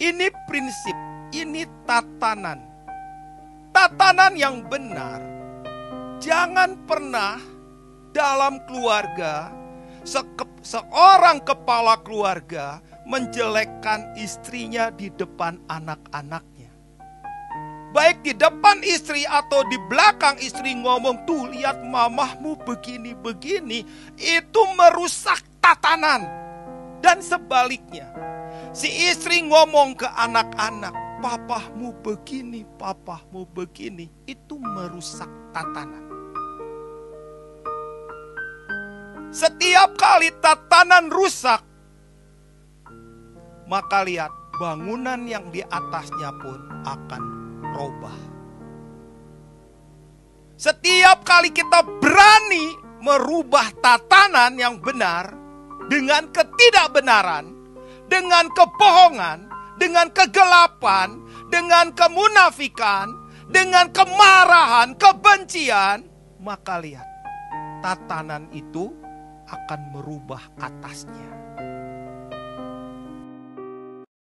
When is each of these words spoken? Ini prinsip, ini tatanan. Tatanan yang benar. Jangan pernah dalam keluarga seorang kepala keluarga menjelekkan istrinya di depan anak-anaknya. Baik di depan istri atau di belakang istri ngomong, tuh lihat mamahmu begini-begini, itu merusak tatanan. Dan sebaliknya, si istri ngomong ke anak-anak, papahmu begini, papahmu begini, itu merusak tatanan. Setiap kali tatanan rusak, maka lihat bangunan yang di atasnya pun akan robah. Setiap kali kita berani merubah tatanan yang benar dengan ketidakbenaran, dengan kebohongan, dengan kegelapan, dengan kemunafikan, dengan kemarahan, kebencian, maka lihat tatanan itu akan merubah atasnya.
Ini 0.00 0.32
prinsip, 0.48 0.96
ini 1.36 1.68
tatanan. 1.84 2.56
Tatanan 3.68 4.32
yang 4.32 4.64
benar. 4.64 5.20
Jangan 6.24 6.88
pernah 6.88 7.36
dalam 8.08 8.64
keluarga 8.64 9.52
seorang 10.64 11.44
kepala 11.44 12.00
keluarga 12.00 12.80
menjelekkan 13.04 14.16
istrinya 14.16 14.88
di 14.88 15.12
depan 15.12 15.60
anak-anaknya. 15.68 16.72
Baik 17.92 18.24
di 18.24 18.32
depan 18.32 18.80
istri 18.80 19.28
atau 19.28 19.60
di 19.68 19.76
belakang 19.92 20.40
istri 20.40 20.80
ngomong, 20.80 21.28
tuh 21.28 21.44
lihat 21.52 21.76
mamahmu 21.84 22.56
begini-begini, 22.64 23.84
itu 24.16 24.62
merusak 24.80 25.44
tatanan. 25.60 26.24
Dan 27.00 27.24
sebaliknya, 27.24 28.12
si 28.76 29.08
istri 29.08 29.40
ngomong 29.48 29.96
ke 29.96 30.04
anak-anak, 30.04 30.92
papahmu 31.24 31.96
begini, 32.04 32.68
papahmu 32.76 33.48
begini, 33.56 34.12
itu 34.28 34.60
merusak 34.60 35.28
tatanan. 35.56 36.04
Setiap 39.32 39.96
kali 39.96 40.28
tatanan 40.44 41.08
rusak, 41.08 41.64
maka 43.64 44.04
lihat 44.04 44.28
bangunan 44.60 45.24
yang 45.24 45.48
di 45.48 45.64
atasnya 45.64 46.36
pun 46.36 46.60
akan 46.84 47.22
robah. 47.72 48.18
Setiap 50.60 51.24
kali 51.24 51.48
kita 51.56 51.80
berani 51.80 52.76
merubah 53.00 53.72
tatanan 53.80 54.60
yang 54.60 54.76
benar 54.76 55.39
dengan 55.90 56.30
ketidakbenaran, 56.30 57.50
dengan 58.06 58.46
kebohongan, 58.54 59.50
dengan 59.82 60.06
kegelapan, 60.14 61.18
dengan 61.50 61.90
kemunafikan, 61.90 63.10
dengan 63.50 63.90
kemarahan, 63.90 64.94
kebencian, 64.94 66.06
maka 66.38 66.78
lihat 66.78 67.10
tatanan 67.82 68.46
itu 68.54 68.94
akan 69.50 69.80
merubah 69.90 70.46
atasnya. 70.62 71.30